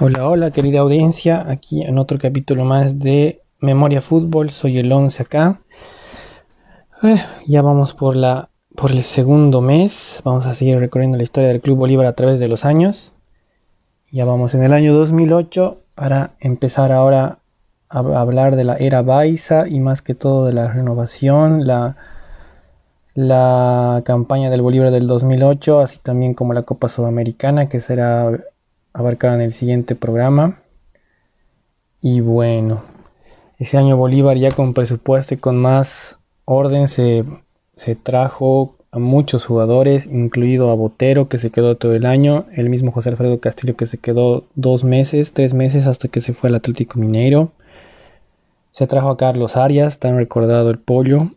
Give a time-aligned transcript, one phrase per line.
[0.00, 5.22] Hola, hola querida audiencia, aquí en otro capítulo más de Memoria Fútbol, soy el 11
[5.22, 5.60] acá.
[7.04, 11.48] Eh, ya vamos por, la, por el segundo mes, vamos a seguir recorriendo la historia
[11.48, 13.12] del Club Bolívar a través de los años.
[14.10, 17.38] Ya vamos en el año 2008 para empezar ahora
[17.88, 21.96] a hablar de la era Baiza y más que todo de la renovación, la,
[23.14, 28.40] la campaña del Bolívar del 2008, así también como la Copa Sudamericana que será
[28.94, 30.62] abarcada en el siguiente programa.
[32.00, 32.82] Y bueno,
[33.58, 37.24] ese año Bolívar ya con presupuesto y con más orden se,
[38.02, 42.92] trajo a muchos jugadores, incluido a Botero que se quedó todo el año, el mismo
[42.92, 46.56] José Alfredo Castillo que se quedó dos meses, tres meses hasta que se fue al
[46.56, 47.52] Atlético Mineiro.
[48.72, 51.30] Se trajo a Carlos Arias, tan recordado el pollo.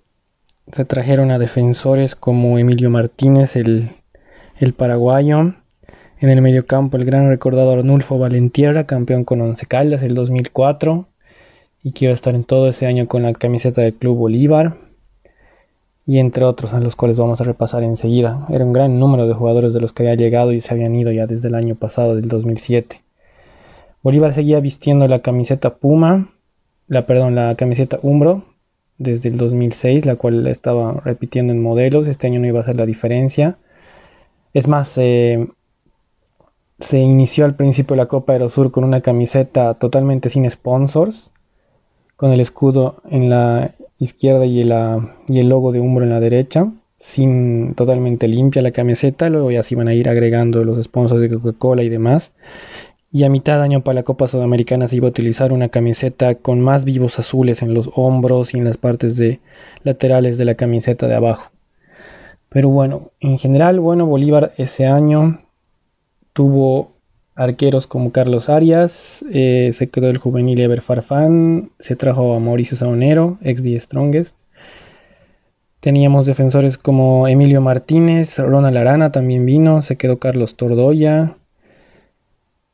[0.72, 3.92] Se trajeron a defensores como Emilio Martínez, el,
[4.60, 5.54] el paraguayo.
[6.20, 11.06] En el mediocampo el gran recordado Arnulfo Valentierra, campeón con Once Caldas el 2004
[11.84, 14.78] y que iba a estar en todo ese año con la camiseta del Club Bolívar
[16.08, 18.48] y entre otros a los cuales vamos a repasar enseguida.
[18.50, 21.12] Era un gran número de jugadores de los que había llegado y se habían ido
[21.12, 23.00] ya desde el año pasado, del 2007.
[24.02, 26.32] Bolívar seguía vistiendo la camiseta Puma,
[26.88, 28.44] la perdón, la camiseta Umbro
[28.98, 32.08] desde el 2006, la cual estaba repitiendo en modelos.
[32.08, 33.58] Este año no iba a ser la diferencia.
[34.54, 35.48] Es más, eh,
[36.80, 41.32] se inició al principio la Copa Aerosur con una camiseta totalmente sin sponsors,
[42.16, 47.74] con el escudo en la izquierda y, el logo de Umbro en la derecha, sin
[47.76, 51.84] totalmente limpia la camiseta, luego ya se iban a ir agregando los sponsors de Coca-Cola
[51.84, 52.34] y demás.
[53.12, 56.36] Y a mitad de año para la Copa Sudamericana se iba a utilizar una camiseta
[56.36, 59.20] con más vivos azules en los hombros y en las partes
[59.84, 61.52] laterales de la camiseta de abajo.
[62.50, 65.40] Pero bueno, en general, bueno, Bolívar ese año
[66.38, 66.92] Tuvo
[67.34, 72.78] arqueros como Carlos Arias, eh, se quedó el juvenil Ever Farfán, se trajo a Mauricio
[72.78, 74.36] Saonero, ex The Strongest.
[75.80, 81.38] Teníamos defensores como Emilio Martínez, Ronald Arana también vino, se quedó Carlos Tordoya.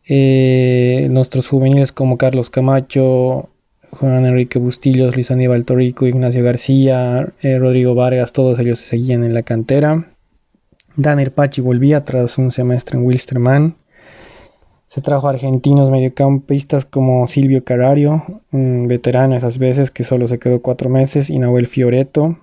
[0.09, 3.49] Eh, nuestros juveniles como Carlos Camacho,
[3.91, 9.33] Juan Enrique Bustillos, Luis Aníbal Torrico, Ignacio García, eh, Rodrigo Vargas, todos ellos seguían en
[9.33, 10.12] la cantera.
[10.95, 13.75] Danner Pachi volvía tras un semestre en Wilstermann.
[14.89, 20.61] Se trajo argentinos mediocampistas como Silvio Carario, un veterano esas veces que solo se quedó
[20.61, 22.37] cuatro meses, y Nahuel Fioreto,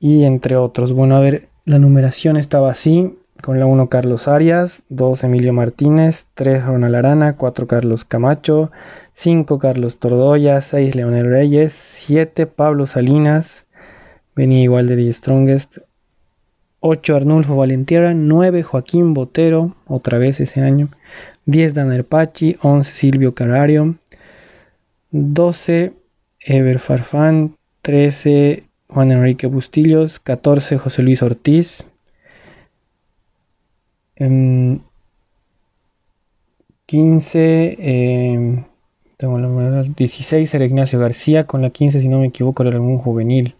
[0.00, 0.92] y entre otros.
[0.92, 6.26] Bueno, a ver, la numeración estaba así: con la 1 Carlos Arias, 2 Emilio Martínez,
[6.34, 8.72] 3 Ronald Arana, 4 Carlos Camacho,
[9.12, 13.66] 5 Carlos Tordoya, 6 Leonel Reyes, 7 Pablo Salinas,
[14.34, 15.78] venía igual de The Strongest,
[16.80, 20.88] 8 Arnulfo Valentierra, 9 Joaquín Botero, otra vez ese año,
[21.46, 23.96] 10 Daner Pachi, 11 Silvio Carario,
[25.10, 25.92] 12
[26.40, 31.84] Ever Farfán, 13 Juan Enrique Bustillos, 14 José Luis Ortiz,
[36.86, 38.64] 15, eh,
[39.16, 42.98] tengo la 16 era Ignacio García, con la 15 si no me equivoco era algún
[42.98, 43.54] juvenil.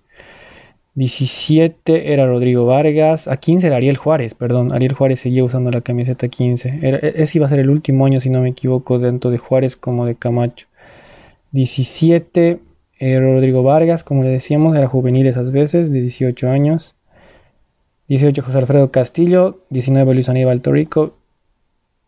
[0.96, 3.28] 17 era Rodrigo Vargas.
[3.28, 4.72] A 15 era Ariel Juárez, perdón.
[4.72, 6.80] Ariel Juárez seguía usando la camiseta 15.
[6.82, 9.76] E, ese iba a ser el último año, si no me equivoco, tanto de Juárez
[9.76, 10.66] como de Camacho.
[11.52, 12.58] 17
[12.98, 16.96] era Rodrigo Vargas, como le decíamos, era juvenil esas veces, de 18 años.
[18.08, 19.60] 18 José Alfredo Castillo.
[19.68, 21.14] 19 Luis Aníbal Torrico.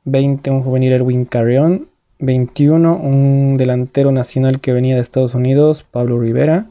[0.05, 1.89] 20 un juvenil Erwin Carrión.
[2.21, 6.67] 21 un delantero nacional que venía de Estados Unidos, Pablo Rivera.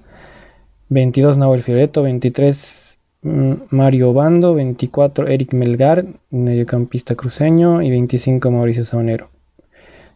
[0.90, 8.86] 22 Nahuel Fioreto, 23 mm, Mario Bando, 24 Eric Melgar, mediocampista cruceño, y 25 Mauricio
[8.86, 9.30] Saunero.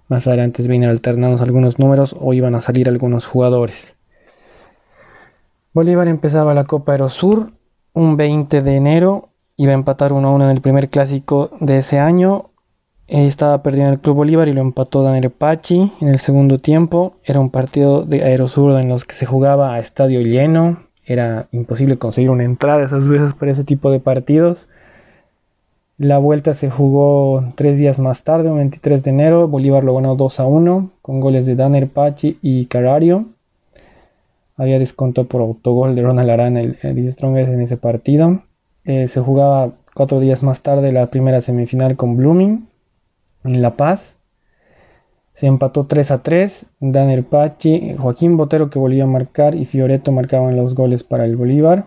[0.07, 3.97] Más adelante vienen alternados algunos números o iban a salir algunos jugadores.
[5.73, 7.53] Bolívar empezaba la Copa Aerosur
[7.93, 12.50] un 20 de enero, iba a empatar 1-1 en el primer clásico de ese año
[13.11, 17.17] estaba perdiendo el Club Bolívar y lo empató Daniel Pachi en el segundo tiempo.
[17.25, 20.83] Era un partido de Aerosur en los que se jugaba a estadio lleno.
[21.05, 24.67] Era imposible conseguir una entrada esas veces para ese tipo de partidos.
[25.97, 29.47] La vuelta se jugó tres días más tarde, el 23 de enero.
[29.49, 33.25] Bolívar lo ganó 2 a 1 con goles de Danner Pachi y Carario.
[34.55, 38.41] Había descontado por autogol de Ronald Arana el, el Strongest en ese partido.
[38.85, 42.70] Eh, se jugaba cuatro días más tarde la primera semifinal con Blooming
[43.43, 44.15] en La Paz.
[45.33, 46.65] Se empató 3 a 3.
[46.79, 51.35] Daniel Pachi, Joaquín Botero que volvió a marcar y Fioreto marcaban los goles para el
[51.35, 51.85] Bolívar.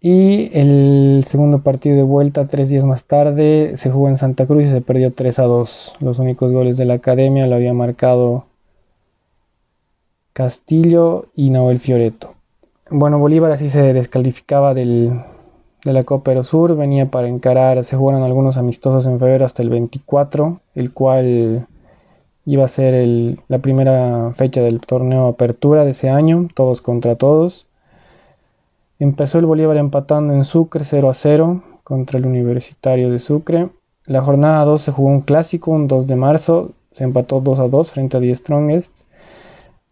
[0.00, 4.64] Y el segundo partido de vuelta, tres días más tarde, se jugó en Santa Cruz
[4.64, 5.94] y se perdió 3 a 2.
[6.00, 8.44] Los únicos goles de la academia lo había marcado
[10.34, 12.34] Castillo y Noel Fioreto.
[12.90, 15.22] Bueno, Bolívar así se descalificaba del,
[15.84, 19.68] de la Copa Sur, venía para encarar, se jugaron algunos amistosos en febrero hasta el
[19.68, 21.66] 24, el cual
[22.46, 27.66] iba a ser la primera fecha del torneo Apertura de ese año, todos contra todos.
[28.98, 33.68] Empezó el Bolívar empatando en Sucre 0 a 0 contra el Universitario de Sucre.
[34.06, 37.68] La jornada 2 se jugó un clásico, un 2 de marzo, se empató 2 a
[37.68, 39.00] 2 frente a Die Strongest.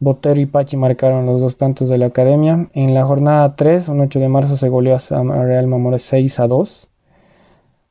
[0.02, 2.66] Botero y Pachi marcaron los dos tantos de la academia.
[2.74, 6.48] En la jornada 3, un 8 de marzo, se goleó a Real Mamores 6 a
[6.48, 6.88] 2.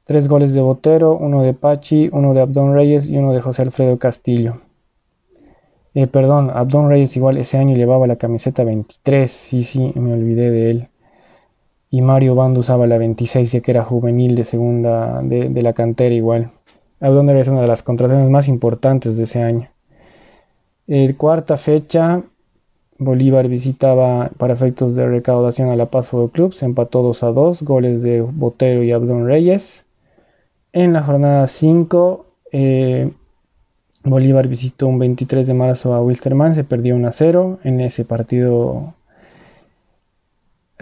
[0.04, 3.62] Tres goles de Botero, uno de Pachi, uno de Abdón Reyes y uno de José
[3.62, 4.60] Alfredo Castillo.
[5.94, 10.52] Eh, perdón, Abdón Reyes igual ese año llevaba la camiseta 23, sí, sí, me olvidé
[10.52, 10.88] de él.
[11.90, 16.13] Y Mario Bando usaba la 26, ya que era juvenil de segunda de, la cantera
[16.13, 16.52] igual.
[17.00, 19.70] Abdón Reyes es una de las contrataciones más importantes de ese año.
[20.91, 22.21] El cuarta fecha,
[22.97, 27.27] Bolívar visitaba para efectos de recaudación a La Paz Fútbol Club, se empató 2 a
[27.27, 29.85] 2, goles de Botero y Abdón Reyes.
[30.73, 33.09] En la jornada 5, eh,
[34.03, 38.03] Bolívar visitó un 23 de marzo a Wilstermann, se perdió 1 a 0 en ese
[38.03, 38.93] partido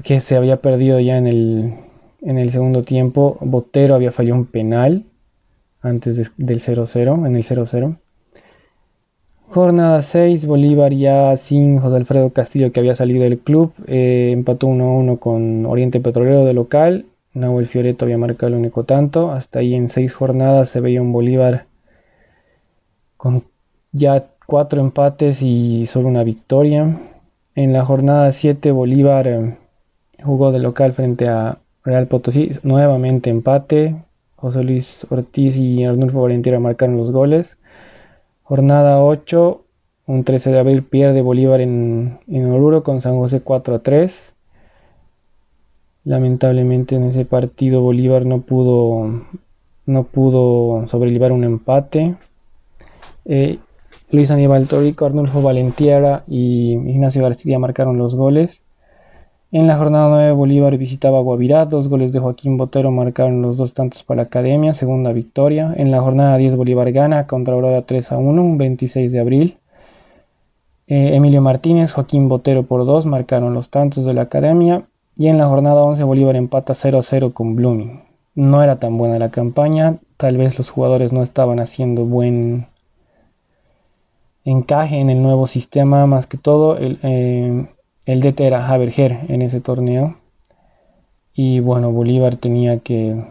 [0.04, 1.76] que se había perdido ya en el,
[2.22, 3.38] en el segundo tiempo.
[3.42, 5.06] Botero había fallado un penal
[5.84, 7.96] antes del 0-0, en el 0-0.
[9.50, 14.68] Jornada 6, Bolívar ya sin José Alfredo Castillo que había salido del club, eh, empató
[14.68, 19.32] 1-1 con Oriente Petrolero de local Nahuel Fioreto había marcado el único tanto.
[19.32, 21.66] Hasta ahí en seis jornadas se veía un Bolívar
[23.18, 23.44] con
[23.92, 27.00] ya cuatro empates y solo una victoria.
[27.56, 29.58] En la jornada 7 Bolívar eh,
[30.24, 32.52] jugó de local frente a Real Potosí.
[32.64, 33.96] Nuevamente empate.
[34.36, 37.58] José Luis Ortiz y Arnulfo Valentierra marcaron los goles.
[38.50, 39.62] Jornada 8,
[40.08, 44.34] un 13 de abril pierde Bolívar en, en Oruro con San José 4 a 3.
[46.04, 49.22] Lamentablemente en ese partido Bolívar no pudo,
[49.86, 52.16] no pudo sobrellevar un empate.
[53.26, 53.60] Eh,
[54.10, 58.64] Luis Aníbal Torico, Arnulfo Valentiera y Ignacio García marcaron los goles.
[59.52, 63.74] En la jornada 9 Bolívar visitaba Guavirá, dos goles de Joaquín Botero marcaron los dos
[63.74, 65.74] tantos para la Academia, segunda victoria.
[65.76, 69.58] En la jornada 10 Bolívar gana contra Aurora 3 a 1, un 26 de abril.
[70.86, 74.84] Eh, Emilio Martínez, Joaquín Botero por dos marcaron los tantos de la Academia.
[75.18, 78.04] Y en la jornada 11 Bolívar empata 0 a 0 con Blooming.
[78.36, 82.68] No era tan buena la campaña, tal vez los jugadores no estaban haciendo buen
[84.46, 87.66] encaje en el nuevo sistema, más que todo el, eh,
[88.12, 90.18] el DT era Haberger en ese torneo.
[91.34, 93.24] Y bueno, Bolívar tenía que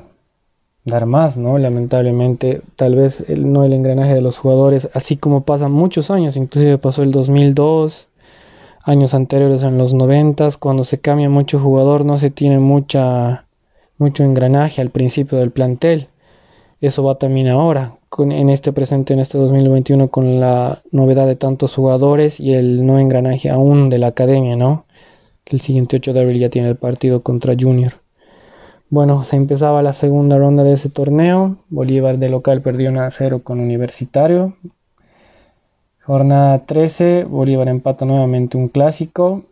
[0.84, 1.58] dar más, ¿no?
[1.58, 6.78] Lamentablemente, tal vez no el engranaje de los jugadores, así como pasan muchos años, inclusive
[6.78, 8.08] pasó el 2002,
[8.84, 13.46] años anteriores en los noventas, cuando se cambia mucho jugador no se tiene mucha,
[13.98, 16.08] mucho engranaje al principio del plantel.
[16.80, 21.36] Eso va también ahora, con, en este presente, en este 2021, con la novedad de
[21.36, 24.86] tantos jugadores y el no engranaje aún de la academia, ¿no?
[25.46, 27.94] El siguiente 8 de abril ya tiene el partido contra Junior.
[28.90, 31.58] Bueno, se empezaba la segunda ronda de ese torneo.
[31.68, 34.56] Bolívar de local perdió 1 a 0 con Universitario.
[36.02, 39.44] Jornada 13, Bolívar empata nuevamente un clásico.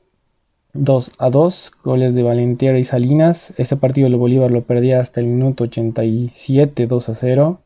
[0.73, 3.53] 2 a 2, goles de Valentiera y Salinas.
[3.59, 7.61] Ese partido el Bolívar lo perdía hasta el minuto 87, 2 a 0.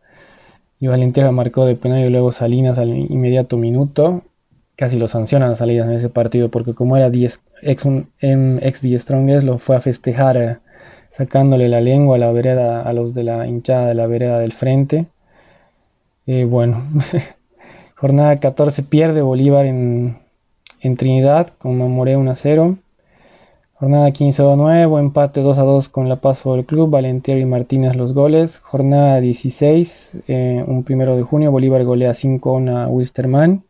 [0.80, 4.22] Y Valentiera marcó de penal y luego Salinas al inmediato minuto.
[4.76, 9.46] Casi lo sancionan a Salinas en ese partido porque como era ex, un, ex Strongest
[9.46, 10.56] lo fue a festejar eh,
[11.10, 14.52] sacándole la lengua a la vereda a los de la hinchada de la vereda del
[14.52, 15.06] frente.
[16.26, 16.84] Eh, bueno,
[17.96, 20.16] Jornada 14 pierde Bolívar en,
[20.96, 22.78] Trinidad con Mamoré 1 a 0.
[23.80, 27.46] Jornada 15 a 9, empate 2 a 2 con La Paz el Club, Valentier y
[27.46, 28.58] Martínez los goles.
[28.58, 33.64] Jornada 16, eh, un primero de junio, Bolívar golea 5 a Wisterman.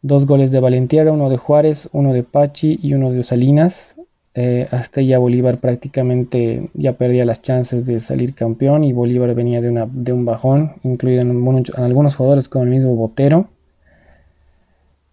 [0.00, 3.94] Dos goles de Valentier, uno de Juárez, uno de Pachi y uno de Salinas.
[4.32, 9.60] Eh, hasta ya Bolívar prácticamente ya perdía las chances de salir campeón y Bolívar venía
[9.60, 11.28] de, una, de un bajón, incluido en,
[11.76, 13.48] algunos jugadores como el mismo Botero.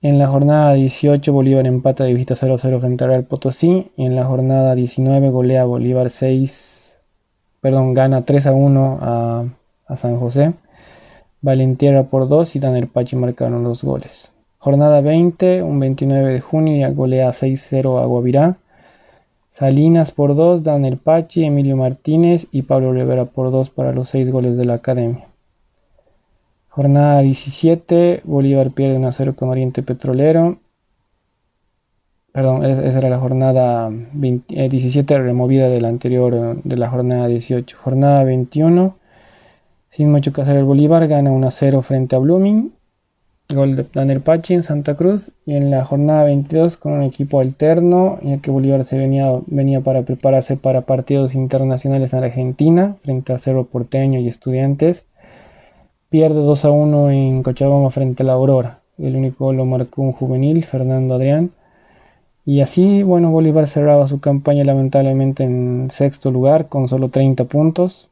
[0.04, 4.16] En la jornada 18 Bolívar empata de visita 0-0 frente a Real Potosí y en
[4.16, 7.00] la jornada 19 golea Bolívar 6,
[7.62, 9.46] perdón, gana 3-1 a,
[9.86, 10.54] a, San José.
[11.42, 14.32] Valentierra por 2 y Daniel Pachi marcaron los goles.
[14.58, 18.58] Jornada 20, un 29 de junio, golea 6-0 a Guavirá.
[19.52, 24.32] Salinas por 2, Daniel Pachi, Emilio Martínez y Pablo Rivera por 2 para los 6
[24.32, 25.31] goles de la academia.
[26.72, 30.60] Jornada 17, Bolívar pierde 1 0 con Oriente Petrolero.
[32.32, 37.78] Perdón, esa era la jornada 17 eh, removida de la anterior, de la jornada 18.
[37.78, 38.96] Jornada 21,
[39.90, 42.72] sin mucho que hacer el Bolívar, gana 1 0 frente a Blooming.
[43.50, 45.34] Gol de Daniel Pachi en Santa Cruz.
[45.46, 49.82] Y en la jornada 22 con un equipo alterno, ya que Bolívar se venía, venía
[49.82, 55.04] para prepararse para partidos internacionales en Argentina, frente a Cerro Porteño y Estudiantes.
[56.12, 58.82] Pierde 2 a 1 en Cochabamba frente a la Aurora.
[58.98, 61.52] El único lo marcó un juvenil, Fernando Adrián.
[62.46, 68.10] Y así, bueno, Bolívar cerraba su campaña lamentablemente en sexto lugar con solo 30 puntos.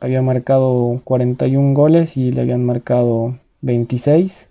[0.00, 4.48] Había marcado 41 goles y le habían marcado 26.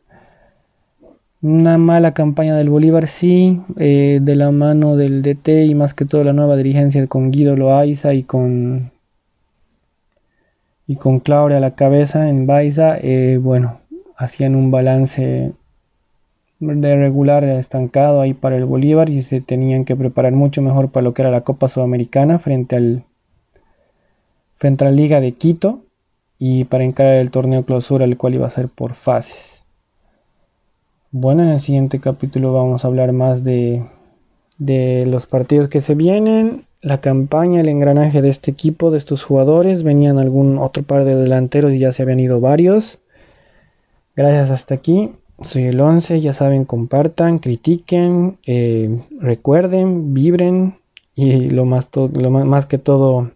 [1.41, 6.05] Una mala campaña del Bolívar, sí, eh, de la mano del DT y más que
[6.05, 8.92] todo la nueva dirigencia con Guido Loaiza y con
[10.87, 13.79] y con Claudia a la cabeza en Baiza, eh, bueno,
[14.17, 15.53] hacían un balance
[16.59, 21.03] de regular estancado ahí para el Bolívar y se tenían que preparar mucho mejor para
[21.03, 23.03] lo que era la Copa Sudamericana frente al
[24.55, 25.81] frente a la Liga de Quito
[26.39, 29.65] y para encarar el torneo clausura, el cual iba a ser por fases.
[31.11, 33.85] Bueno, en el siguiente capítulo vamos a hablar más de,
[34.57, 39.23] de los partidos que se vienen, la campaña, el engranaje de este equipo, de estos
[39.23, 39.83] jugadores.
[39.83, 42.99] Venían algún otro par de delanteros y ya se habían ido varios.
[44.15, 45.11] Gracias hasta aquí.
[45.41, 50.77] Soy el 11, ya saben, compartan, critiquen, eh, recuerden, vibren
[51.15, 53.31] y lo más, lo más que todo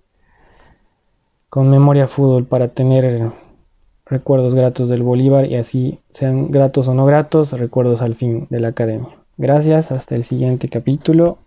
[1.49, 3.31] con memoria fútbol para tener
[4.05, 8.59] recuerdos gratos del Bolívar y así sean gratos o no gratos, recuerdos al fin de
[8.59, 9.09] la academia.
[9.37, 11.39] Gracias, hasta el siguiente capítulo.